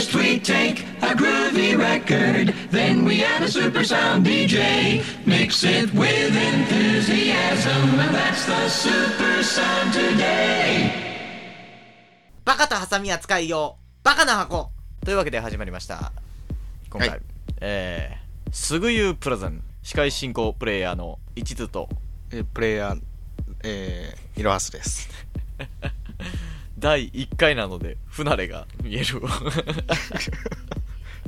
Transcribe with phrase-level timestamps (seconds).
[0.00, 5.04] First we take a groovy record, then we add a super sound DJ.
[5.26, 10.90] Mix it with enthusiasm, and that's the super sound today.
[12.46, 14.70] バカとハサミ扱い用バカな箱
[15.04, 16.12] というわけで始まりました
[16.88, 17.20] 今回、はい
[17.60, 21.90] えー、すぐ言うプレゼン司会進行プレイヤーの一途と
[22.30, 23.00] えープレイヤー、
[23.64, 25.10] えー、いろはすです。
[26.80, 29.20] 第1回なので不慣れが見える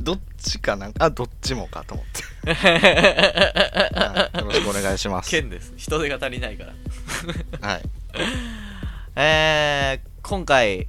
[0.00, 2.22] どっちかなんか、あ、どっちもかと思って。
[2.54, 5.30] はいよろしくお願いします。
[5.30, 6.72] 剣です人手が足りないから
[7.68, 7.82] はい。
[9.14, 10.88] えー、今回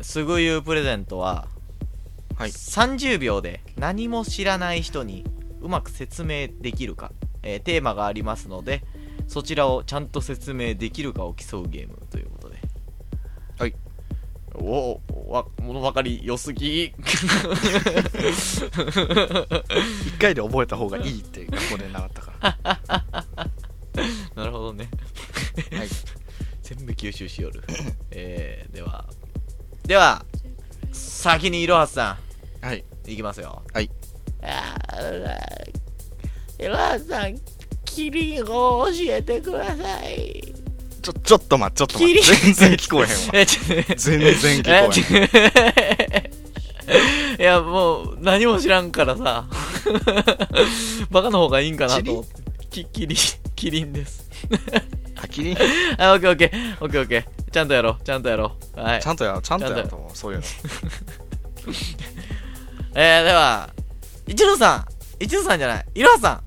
[0.00, 1.46] すぐ言うプレゼントは
[2.36, 2.50] はい。
[2.50, 5.24] 30秒で何も知らない人に
[5.60, 8.82] うまく説明できるか、えーテーマがありますので
[9.28, 12.37] そちらをちゃんと説明できるかを競うゲームという。
[14.54, 16.94] おおわ物分かり良すぎ一
[20.18, 22.32] 回で覚えた方がいいって学校で習ったか
[24.34, 24.88] なるほどね
[25.72, 25.78] ら。
[25.78, 25.88] はい。
[26.62, 27.62] 全部吸収しよる
[28.10, 29.04] えー、では
[29.84, 30.24] では
[30.92, 32.18] 先にいろはさ
[32.60, 32.84] はい。
[33.06, 33.90] んいきますよはい。
[36.58, 37.36] いろはさん
[37.84, 40.47] キリンを教えてください
[41.08, 42.22] ちょ、ちょっと待って、ちょっと待って。
[42.34, 43.46] 全然聞こえへんわ。
[43.96, 46.38] 全然聞こえへん。
[47.40, 49.46] いやもう何も知らんからさ。
[51.10, 52.42] バカの方がいいんかなと思って。
[52.70, 53.18] きキリン
[53.56, 54.28] キリンです。
[55.16, 55.56] あ、キリン、
[55.98, 56.84] あオッケーオッケー。
[56.84, 57.50] オッケーオッケー。
[57.50, 58.04] ちゃんとやろう。
[58.04, 58.80] ちゃんとやろう。
[58.80, 59.02] はい。
[59.02, 60.16] ちゃんとやろう、ちゃんとやろうんと思う。
[60.16, 60.44] そういうの。
[62.94, 63.70] えー、では
[64.26, 64.86] 一ノさん。
[65.24, 65.86] 一ノさんじゃない。
[65.94, 66.42] いろはさ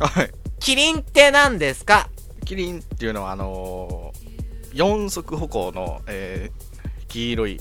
[0.00, 0.04] ん。
[0.04, 0.30] はい。
[0.60, 2.08] キリンって何ですか？
[2.44, 7.60] キリンっていうのは、あのー、四足歩行の、えー、黄色い、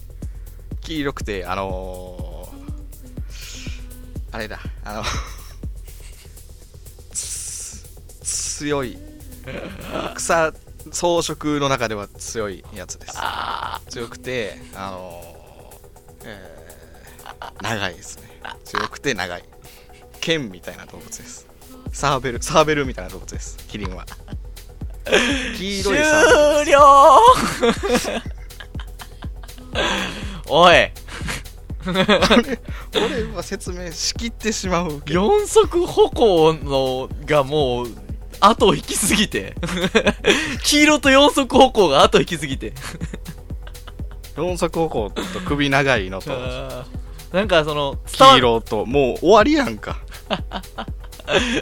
[0.81, 5.03] 黄色くて、あのー、あれだ、あの、
[8.23, 8.97] 強い、
[10.15, 10.53] 草、
[10.91, 13.17] 装飾の中では強いやつです。
[13.89, 18.29] 強くて、あのー、えー、長いですね。
[18.63, 19.43] 強くて長い。
[20.19, 21.47] 剣みたいな動物です。
[21.91, 23.57] サーベル、サーベルみたいな動物です。
[23.67, 24.05] キリンは。
[25.57, 26.79] 黄色い終了。
[30.47, 30.91] おい。
[31.87, 32.59] 俺
[32.95, 37.87] 俺は説明しきってしまう四足歩行のがもう
[38.39, 39.55] 後を引きすぎて。
[40.63, 42.73] 黄色と四足歩行が後を引きすぎて。
[44.35, 46.31] 四足歩行と首長いのと。
[47.31, 48.85] なんかその黄色と。
[48.85, 49.99] もう終わりやんか。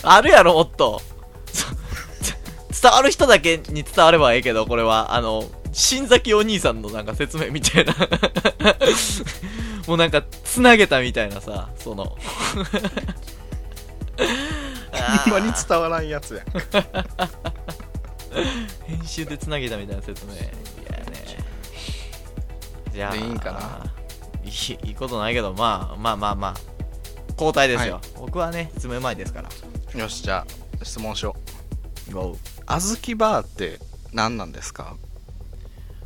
[0.03, 1.01] あるやろもっと。
[1.01, 1.18] そ
[2.81, 5.13] 伝わる人だけに伝わればええけどこれは。
[5.13, 7.93] あの新崎お兄さんのなんか説明みたいな。
[9.87, 12.05] もうなんかつなげたみたいなさその。
[12.05, 12.15] ほ
[15.29, 16.45] んまに伝わらんやつやん。
[18.85, 20.33] 編集でつなげたみたいな説明。
[20.33, 20.43] いや
[21.05, 21.37] ね。
[22.91, 23.85] じゃあでいいんかな？
[24.43, 24.51] いい
[24.89, 26.53] いいことないけどまあまあまあまあ。
[27.33, 29.49] 交代ですよ、僕はね説明うまいですから。
[29.97, 30.45] よしじゃ
[30.81, 31.33] あ質問しよ
[32.09, 32.11] う。
[32.11, 32.37] GO
[32.69, 33.79] 小豆バーって
[34.13, 34.95] 何なんですか？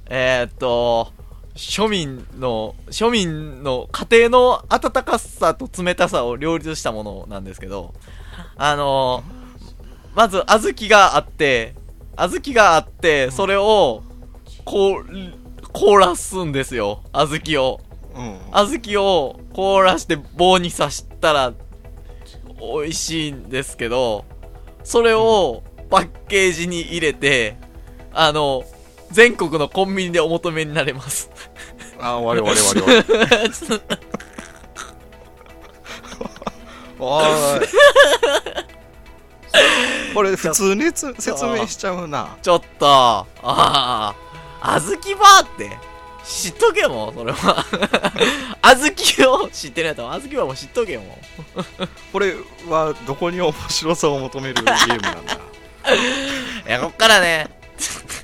[0.07, 1.11] えー、っと
[1.55, 7.93] 庶民の庶民の家庭の温かさと冷たさを両立したものなんですけど
[8.55, 9.23] あの
[10.15, 11.75] まず小豆があって
[12.17, 14.03] 小豆があってそれを
[14.65, 15.05] こう
[15.73, 17.81] 凍らすんですよ小豆を。
[18.15, 18.39] うん。
[18.51, 21.53] 小豆を凍らして棒に刺したら
[22.59, 24.25] 美味しいんですけど
[24.83, 27.55] それをパッケージに入れて
[28.11, 28.63] あの
[29.11, 31.29] 全国のコンビニでお求めになれます。
[31.99, 33.03] あ終わり終わり終わり
[33.53, 33.83] 終わり
[36.97, 37.67] おーい。
[40.15, 42.37] これ普通につ説明しちゃうな。
[42.41, 44.15] ちょっとああ
[44.63, 45.77] 小豆バーって
[46.25, 47.63] 知っとけもうそれは。
[48.65, 51.19] 小豆を知ってるやつは小豆バーも知っとけも。
[51.55, 52.33] うこれ
[52.67, 55.52] はどこに面白さを求めるゲームなんだ？
[56.67, 57.49] いやこっからね。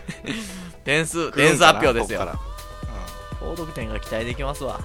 [0.86, 2.28] 点数点数発表ですよ。
[3.40, 4.80] 高得点が期待できますわ。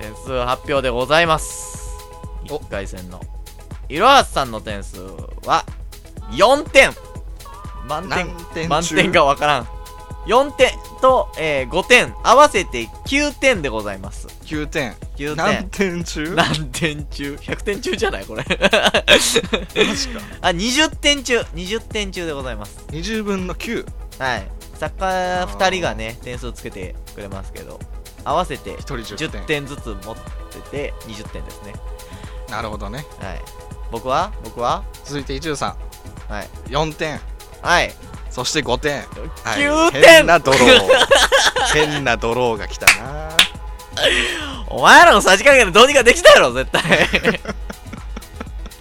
[0.00, 1.96] 点数発表でございます。
[2.50, 2.56] お。
[2.56, 3.20] 1回戦の。
[3.88, 5.00] いろはさんの点数
[5.44, 5.64] は
[6.32, 6.90] 4点。
[7.86, 8.08] 満
[8.54, 8.68] 点。
[8.68, 9.77] 満点がわからん
[10.26, 14.26] 4点と、えー5点合わせて9点でございます。
[14.44, 14.94] 9点。
[15.16, 15.36] 9点。
[15.36, 16.34] 何点中？
[16.34, 18.44] 何点中？100点中じゃないこれ。
[18.44, 20.20] マジか。
[20.42, 21.40] あ20点中。
[21.54, 22.78] 20点中でございます。
[22.90, 23.86] 20分の9
[24.18, 24.50] はい。
[24.74, 25.04] 作家
[25.46, 27.80] 2人がね点数つけてくれますけど
[28.24, 31.72] 合わせて1人10 10点点ずつ持っってて20点ですね。
[32.50, 33.04] なるほどね。
[33.20, 33.40] はい。
[33.90, 34.32] 僕は？
[34.44, 34.82] 僕は？
[35.04, 35.76] 続いて伊集さ
[36.28, 36.44] はい。
[36.70, 37.20] ん4点。
[37.62, 37.92] はい
[38.30, 39.06] そして5点、はい。
[39.60, 40.62] 9点変なドロー。
[41.72, 43.28] 変なドローが来たな。
[44.68, 46.82] お前らのさじ加減でどうにかできたやろ絶対。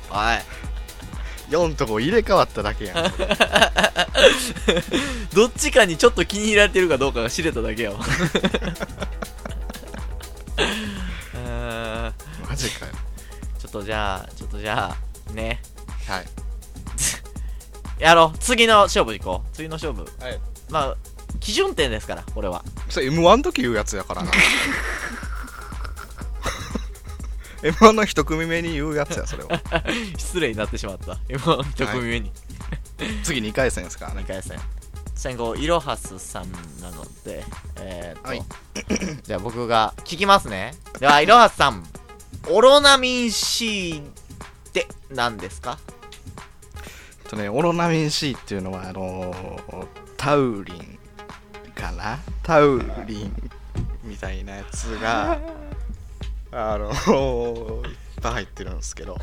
[0.09, 0.43] はい。
[1.49, 2.95] 4とこ入れ替わっただけやん。
[5.33, 7.99] どっちかにちょっと気に入られてるかどうかが知れただけやわ
[11.47, 12.11] あ
[12.49, 12.91] マジかよ。
[13.57, 14.95] ーちょっとじゃあちょっとじゃ
[15.29, 15.61] あね。
[16.07, 16.46] はい
[17.99, 18.37] やろう。
[18.39, 19.55] 次の勝負行こう。
[19.55, 20.03] 次の勝負。
[20.19, 20.39] はい。
[20.69, 20.97] まあ
[21.39, 22.63] 基準点ですからこれは。
[22.89, 24.31] それ M1 の時言うやつやからな。
[27.61, 29.61] M1 の一組目に言うやつやそれは。
[30.17, 31.13] 失礼になってしまった。
[31.27, 32.31] M1 一組目に、
[33.23, 34.21] 次2回戦ですからね。
[34.21, 34.59] 2回戦。
[35.15, 37.43] 先行いろはすさんなので
[37.77, 38.43] えー、っと、はい。
[39.23, 40.75] じゃあ僕が聞きますね。
[40.99, 41.83] ではいろはすさん。
[42.49, 44.03] オロナミン C
[44.69, 45.79] って何ですか？
[47.27, 49.87] とねオロナミン C っていうのはあのー
[50.17, 50.97] タウリン
[51.75, 52.17] かな？
[52.43, 53.33] タウリン
[54.03, 55.39] みたいなやつが
[56.51, 59.17] あのーいっぱい入ってるんですけど。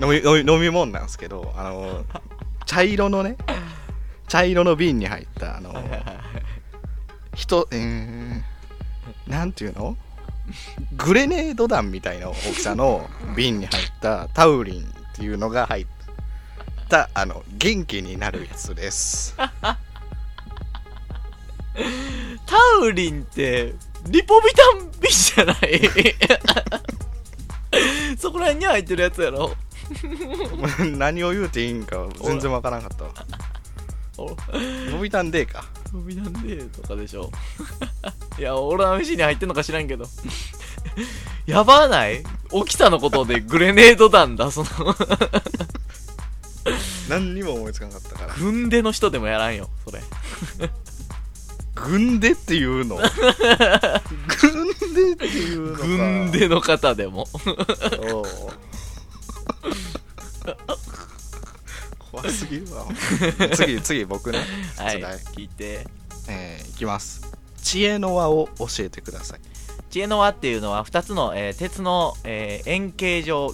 [0.00, 2.20] 飲み飲み物なんですけどあのー
[2.66, 3.36] 茶色のね
[4.28, 6.02] 茶色の瓶に入ったあのー
[7.34, 8.42] 人えー、
[9.30, 9.96] なんていうの？
[10.96, 15.86] グレネード弾みたいな大きさの瓶に入ったタウリンっていうのが入っ
[16.88, 19.34] たあの元気になるやつです。
[19.36, 19.46] タ
[22.82, 23.74] ウリンって
[24.06, 25.80] リポビタン B じゃない？
[28.18, 29.54] そこら辺に入ってるやつやろ？
[30.96, 33.10] 何を言うていいんか全然わからんかったわ。
[34.16, 34.36] お
[34.90, 35.64] 伸びたんでか。
[35.86, 37.30] リポビタン D とかでしょ？
[38.38, 40.06] いやオロナミン C に入ってんのか知らんけど。
[41.46, 42.24] やばない？
[42.66, 44.68] 起きたのことでグレネード弾だその？
[47.08, 48.34] 何にも思いつかなかったから。
[48.34, 50.02] 軍手の人でもやらんよそれ。
[51.74, 52.96] 軍手っていうの？
[54.40, 55.86] 軍手っていうのか。
[55.86, 57.26] 軍手の方でも。
[58.12, 58.24] おう。
[62.10, 62.86] 怖すぎるわ。
[63.54, 64.38] 次次僕ね。
[64.76, 65.00] はい。
[65.36, 65.86] 聞いて。
[66.28, 67.22] えーいきます。
[67.62, 69.40] 知恵の輪を教えてください。
[69.90, 73.52] 知恵の輪っていうのは2つの、えー鉄の、えー円形状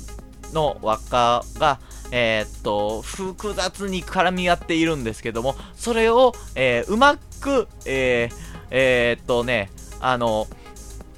[0.53, 1.81] の輪っかが、
[2.17, 8.35] えーっと複雑に絡み合っているんですけどもそれを、えーうまくえー
[8.71, 9.69] えっとね
[10.01, 10.47] あの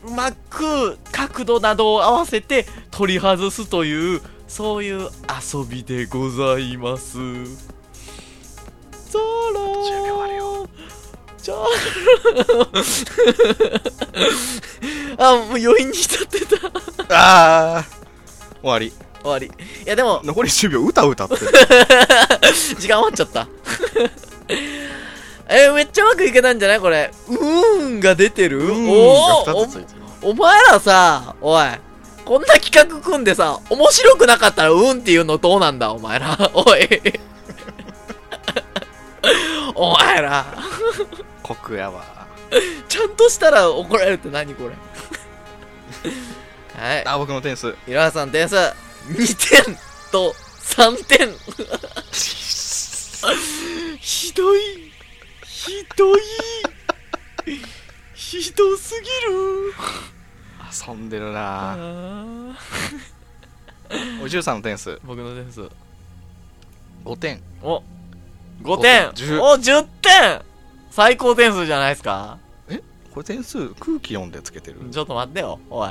[0.06, 5.10] うまく角度などを合わせて取り外すというそういう
[5.52, 7.18] 遊びでございます。
[9.10, 9.60] ザラ
[10.00, 10.68] 10秒 あるよ
[11.42, 11.54] じゃ
[15.18, 16.68] ああもう余韻に浸ってた。
[17.14, 17.84] ああ
[18.62, 18.92] 終わり。
[19.26, 19.64] 終わり。
[19.84, 21.34] いやでも残り10秒歌歌って。
[21.36, 21.40] る
[22.78, 23.46] 時間終わっちゃった。
[25.48, 27.12] えー、めっちゃうまくいけたんじゃないこれ？
[27.28, 28.58] うーんが出てる？
[28.60, 30.00] うんおが2つつーいてる。
[30.22, 31.66] おお前らさおい。
[32.24, 35.92] こんな企画組んでさ面白くなかったらうんっていうのどうなんだ？
[35.92, 36.36] お前ら。
[36.54, 36.88] おい。
[39.74, 40.44] お前ら。
[41.42, 42.02] 酷やわ。
[42.88, 44.74] ちゃんとしたら怒られるって何これ？
[46.80, 47.06] はい。
[47.06, 47.74] あ僕の点数。
[47.86, 48.56] いろはさん点数
[49.08, 49.76] 2点
[50.10, 51.28] と3点。
[54.00, 54.60] ひどい。
[55.44, 56.20] ひどい。
[58.14, 59.72] ひどすぎる。
[60.88, 64.22] 遊んでるあなー。
[64.22, 65.00] おじゅうさんの点数。
[65.04, 65.70] 僕の点数。
[67.04, 67.40] 5点。
[67.62, 67.82] お
[68.62, 69.08] 5点。
[69.10, 70.42] 10お10点。
[70.90, 72.38] 最高点数じゃないですか
[73.16, 74.76] これ点数空気読んでつけてる？
[74.92, 75.90] ちょっと待ってよおい。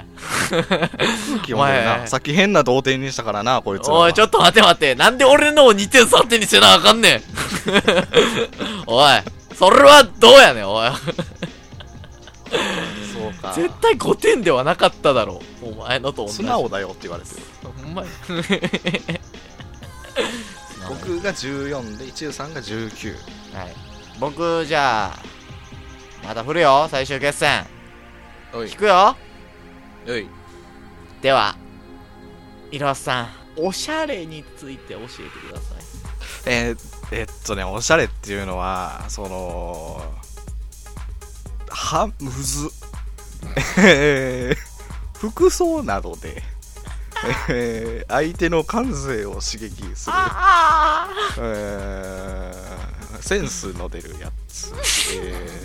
[0.52, 2.06] 空気読んでな。
[2.06, 4.94] さっき変な同点にしたからなこいつおいちょっと待って待って。
[4.94, 7.22] なんで俺のを2点3点にせなあかんねん。
[8.86, 9.10] おい。
[9.56, 10.92] それはどうやねんおい。
[13.12, 13.54] そうか。
[13.56, 16.36] 絶対5点ではなかっただろお前のと同じ。
[16.36, 17.42] 素直だよって言われてる。
[17.64, 18.08] ほんまや
[20.88, 23.16] 僕が14で一流さんが19
[23.58, 23.76] はい。
[24.20, 25.35] 僕じゃあ
[26.28, 27.66] また振るよ最終決戦。
[28.54, 28.70] おい。
[28.70, 29.16] 引くよ。
[30.08, 30.28] おい。
[31.22, 31.56] では
[32.72, 33.28] イロハさん
[33.58, 35.78] おしゃれについて教えてください。
[36.48, 36.78] えー
[37.12, 40.02] えっとねおしゃれっていうのはその
[41.70, 42.70] はむず。
[43.78, 46.44] え ー服装などで、
[47.50, 54.74] え ー相手の感性を刺激する、あえーセンスの出るやつ、
[55.16, 55.65] え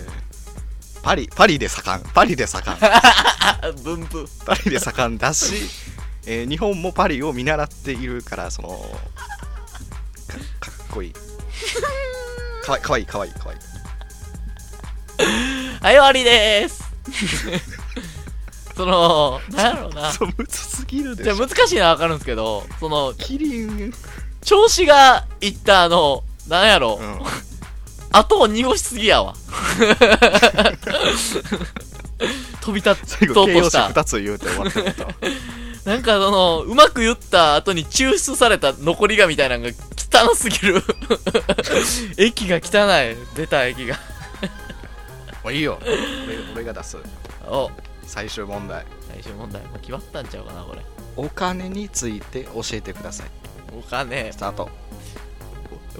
[1.03, 2.03] パリパリで盛ん。
[2.13, 2.77] パリで盛ん。
[2.81, 4.25] あ 分布。
[4.45, 5.55] パリで盛んだし、
[6.25, 8.99] えー日本もパリを見習っているからその
[10.27, 11.13] かかっこいい。
[12.63, 13.59] かわいかわいいかわいいかわいい。
[15.81, 16.83] はい終わりでーす。
[18.77, 20.11] そのなんやろうな。
[20.11, 23.93] そうむつすぎるでじゃあ難しいのは分かるんですけどそのキリン。
[24.43, 27.19] 調子がいったあのなんやろ、うん
[28.11, 29.33] 後を濁しすぎやわ。
[32.61, 33.87] 飛び立最とうとした。
[33.87, 40.83] 2つ言うて終わったなんかそのうまく言った後に抽出された残りがみたいなのが汚すぎる。
[42.17, 43.17] 液が汚い。
[43.35, 43.99] 出た液が。
[45.43, 45.79] もういいよ。
[45.81, 45.97] 俺
[46.53, 46.97] 俺が出す。
[47.47, 47.71] お。
[48.05, 48.85] 最終問題。
[49.11, 49.61] 最終問題。
[49.63, 50.81] もう決まったんちゃうかなこれ。
[51.15, 53.27] お金について教えてください。
[53.75, 54.31] お金。
[54.31, 54.69] スタート。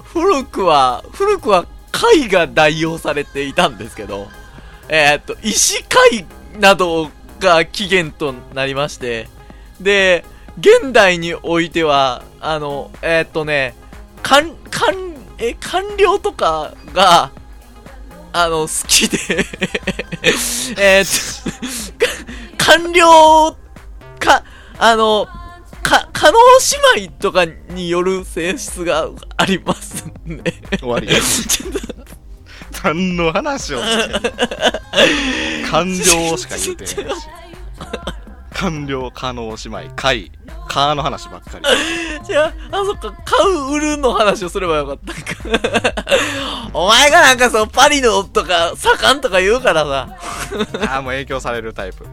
[0.04, 4.28] 古くは古くは貝が代用されていたんですけど
[4.88, 6.26] えーっと石貝
[6.58, 9.28] などが起源となりまして
[9.80, 10.24] で
[10.58, 13.74] 現代においてはあのえーっとね
[14.22, 14.94] 官官
[15.38, 17.30] え官僚とかが
[18.32, 19.18] あの好きで
[20.78, 23.56] えっと官僚
[24.18, 24.44] か
[24.78, 25.26] あの
[25.82, 26.38] か、加納
[26.96, 30.42] 姉妹とかによる性質がありますね。
[30.78, 31.08] 終わり。
[31.08, 31.78] ちょっと、
[32.84, 34.20] 何の話をしてんの？
[35.70, 37.14] 官僚しか言うてへんし。
[38.52, 40.30] 官僚加納姉妹貝
[40.68, 41.64] カーの話ばっかり。
[42.32, 45.34] 違う、あ、そっか、買う、売るの話をすればよかったんか。
[46.72, 50.16] お前がなんかそう、パリのとか、盛んとか言うからさ。
[50.88, 52.06] ああもう影響されるタイプ。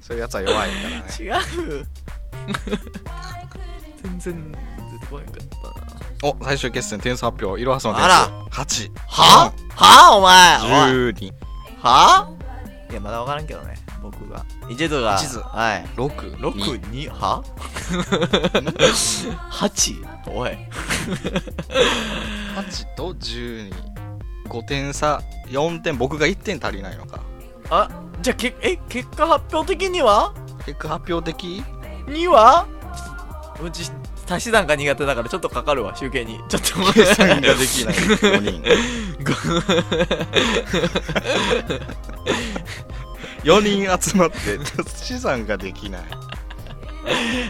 [0.00, 1.04] そういうやつは弱いからね。
[1.18, 1.28] 違
[1.80, 1.86] う。
[4.02, 4.58] 全然出
[5.00, 5.40] てこなかった
[5.80, 5.86] な。
[6.22, 8.28] お最終決戦点数発表いろはさんのあ
[8.64, 10.16] 点数8はは？
[10.16, 10.92] お前おい。
[11.12, 11.32] 12
[11.82, 12.30] は？
[12.90, 14.44] いや、まだわからんけどね、僕が。
[14.70, 15.40] 一途が、一途。
[15.40, 15.84] はい。
[15.96, 17.42] 6 6、2、は
[19.50, 20.30] ?8?
[20.30, 20.50] おい。
[22.56, 25.20] 8と125点差。
[25.48, 27.18] 4点僕が1点足りないのか。
[27.70, 27.88] あ、
[28.22, 30.32] じゃあ、け、え、結果発表的には？
[30.64, 31.64] 結果発表的？
[32.08, 32.66] には？
[33.62, 33.90] うち、
[34.28, 36.40] 足し算が苦手だからちょっとかかるわ、集計に。
[36.48, 36.92] ちょっと。
[36.92, 38.62] 計算ができない5人
[43.44, 44.58] 4人集まって
[44.96, 46.02] 資産ができない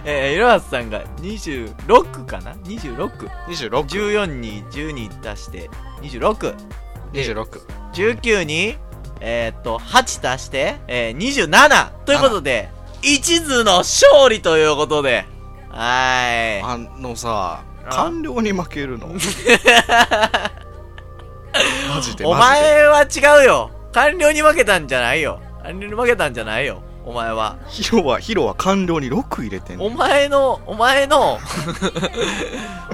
[0.04, 3.08] えー、いろはさんが26かな ?26。
[3.48, 5.70] 26 14に12足して
[6.02, 6.54] 26。
[7.14, 7.60] 26
[7.94, 8.76] 19に、
[9.20, 12.04] えー、っと、8足して、えー、27!
[12.04, 12.68] ということで、
[13.14, 15.26] 一途の勝利ということで、
[15.70, 16.62] はーい。
[16.62, 19.06] あのさあ官僚に負けるの
[21.88, 23.70] マジでお前は違うよ。
[23.92, 25.40] 官僚に負けたんじゃないよ。
[25.62, 26.82] 官僚に負けたんじゃないよ。
[27.04, 27.58] お前は。
[27.68, 31.38] ヒロはヒロは官僚に6入れてんおの前の、お前の、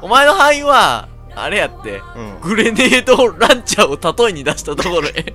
[0.03, 5.35] お前の 範囲は、あれやって、うんグレネードランチャーを例えに出したところへ。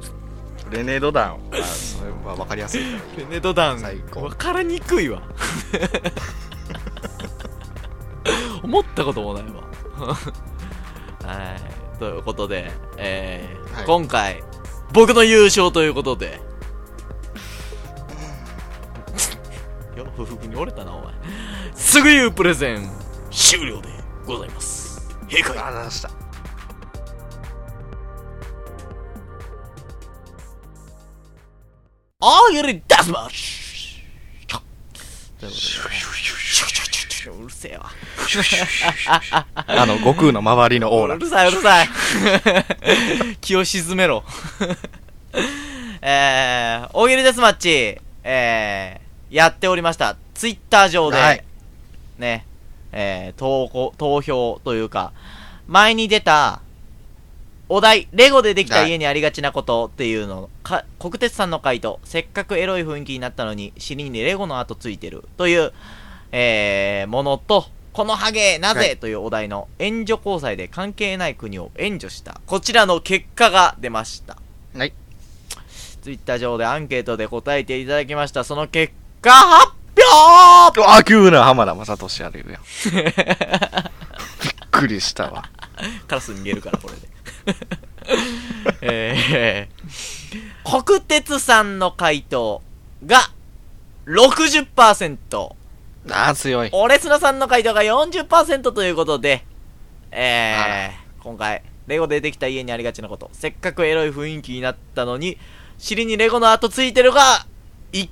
[0.71, 5.21] レネード弾あそれは分かりやすいからグレネード弾、最高わからにくいわ。
[8.63, 9.63] 思ったこともないわ。
[11.23, 11.99] はい。
[11.99, 14.43] ということで、えーはい今回、
[14.91, 16.41] 僕の優勝ということで。
[19.95, 21.13] よ、不服に折れたな、お前。
[21.73, 22.89] すぐ言うプレゼン、
[23.31, 23.89] 終了で
[24.25, 25.15] ございます。
[25.29, 25.57] 閉会。
[25.57, 26.16] あ出した
[32.29, 34.67] 大喜利ダスマッシュというこ
[35.39, 37.85] とでねうるせえわ。
[39.55, 41.87] あの悟空の周りのオーラうるさいうるさい。
[43.39, 44.25] 気を沈めろ。
[46.01, 50.17] えー、大喜利デスマッチ、えー、やっておりました。
[50.33, 51.41] ツイッター上で、はい
[52.17, 52.45] ね、
[52.91, 55.13] えー、投稿、投票というか、
[55.67, 56.59] 前に出た、
[57.69, 65.25] お題、レゴでできた家にありがちなことっていうの、か国鉄さんの回答、せっかくエロい雰囲気になったのに、尻にレゴの跡ついてる。
[65.35, 65.73] という、
[66.31, 68.97] えー、ものと、このハゲなぜ、はい。
[68.97, 74.37] というお題の援助交際で関係ない国を援助した、こちらの結果が出ました。
[74.73, 74.93] はい。
[76.01, 78.45] ツイッター上でアンケートで答えていただきました。
[78.45, 79.73] その結果発
[80.73, 80.89] 表！
[80.89, 82.61] あ急な浜田雅俊やれるやん。
[82.95, 85.49] びっくりしたわ。
[86.07, 87.16] カラス逃げるから、これで。
[88.81, 92.61] えー、国鉄さんの回答
[93.05, 93.31] が
[94.05, 95.55] 60%、
[96.09, 99.43] あー強いオレスナさんの回答が40%ということで、
[100.11, 105.37] えー、今回、レゴでできた家にありがちなこと、せっかくエロい雰囲気になったのに、
[105.77, 107.45] 尻にレゴの跡ついてるが、
[107.91, 108.09] 一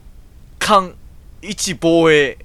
[0.60, 0.96] 貫、
[1.42, 2.38] 一防衛。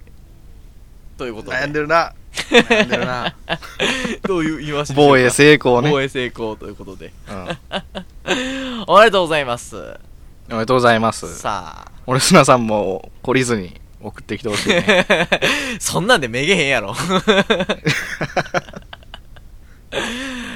[1.18, 1.56] ということで。
[1.56, 2.14] 悩んでるな。
[4.26, 5.90] どういう言いまし防衛成功ね。
[5.90, 7.12] 防衛成功ということで。
[7.28, 8.84] うん。
[8.86, 9.76] おめでとうございます。
[10.48, 11.38] おめでとうございます。
[11.38, 11.92] さあ。
[12.06, 15.06] 俺砂さんも懲りずに送ってきてほしいね。
[15.78, 16.94] そんなんでめげへんやろ。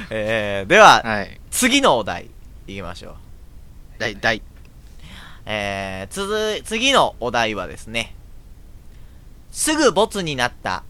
[0.09, 1.39] えー、では、はい。
[1.51, 2.29] 次のお題、
[2.67, 3.15] いきましょう。
[3.99, 4.41] 大、大。
[5.45, 8.15] えー、つづ、次のお題はですね、
[9.51, 10.83] すぐボツになった、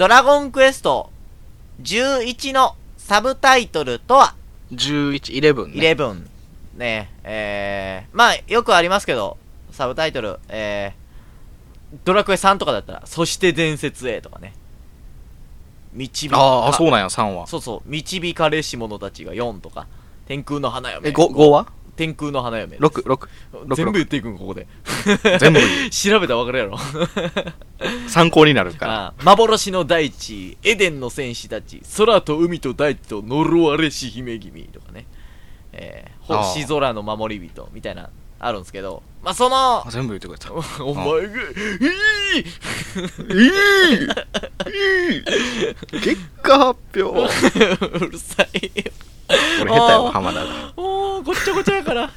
[0.00, 1.10] ドラゴンクエスト
[1.82, 4.34] 11のサブタイトルとは、
[4.72, 5.92] 11、11ね。
[5.92, 6.26] 11。
[6.78, 9.36] ね、えー、まあ、よくありますけど、
[9.72, 14.54] サブタイトル、えー、ドラクエ3とかだったら、そして伝説へとかね。
[15.92, 17.46] 導かああ、そうなんや、3は。
[17.46, 19.86] そうそう、導かれし者たちが4とか、
[20.26, 21.10] 天空の花嫁。
[21.10, 21.66] え、5、5は？
[21.96, 22.76] 天空の花嫁。
[22.76, 23.28] ?6、6。
[23.66, 24.66] 6全部言っていくん、ここで。
[25.38, 26.78] 全部 調べたらわかるやろ。
[28.08, 29.14] 参考になるから。
[29.24, 35.06] 幻の大地、エデンの戦士たち、空と海と大地と呪われし姫君とかね。
[35.72, 40.50] えー、星空の守り人みたいな、あるんですけど、まあ、そのあ、全部言ってくれた。
[40.82, 41.16] お前が、い
[45.98, 47.02] い結果発表
[47.86, 48.70] うるさいよ。
[49.60, 50.72] 俺下手よ、浜田が。
[50.76, 52.02] おー、ごっちゃごちゃやから。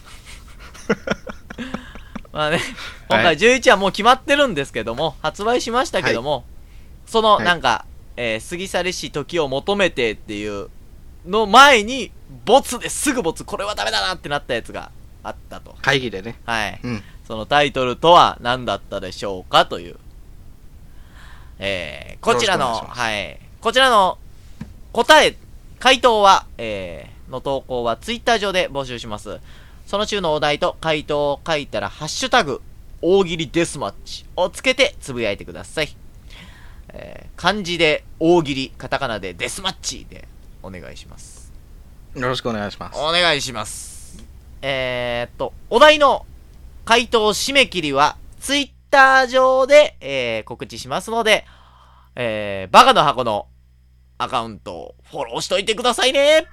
[2.31, 2.59] まあね、
[3.09, 6.45] 今回はい11はもう決まってるんですけども、発売しましたけども、
[7.05, 10.69] そのはいなんか、えー過ぎ去りし時を求めてっていう
[11.25, 12.11] の前に、
[12.45, 14.91] ボツですぐボツ、これはダメだなってなったやつが
[15.23, 15.75] あったと。
[15.81, 16.39] 会議でね。
[16.45, 16.79] はい。
[16.83, 17.03] うん。
[17.27, 19.95] そのタイトルとは何だったでしょうかという。
[21.59, 23.39] えー、こちらの、はい。
[23.61, 24.17] こちらの
[24.91, 25.35] 答え、
[25.79, 29.39] 回答は、えー、の投稿はツイッター上で募集します。
[29.87, 32.61] その週のお題と回答を書いたら、ハッシュタグ、
[33.01, 35.95] 大喜利デスマッチをつけてつぶやいてください。
[36.89, 40.27] えー、漢字で大喜利、カタカナでデスマッチで
[40.61, 41.51] お願いします。
[42.15, 42.99] よろしくお願いします。
[42.99, 43.92] お願いします。
[44.65, 46.25] えー、っと、お題の
[46.85, 51.45] 回答締め切りは、ツイッター上で、えー、告知しますので、
[52.15, 53.47] えー、バカの箱の
[54.17, 56.47] アカウントをフォローしといてくださいね。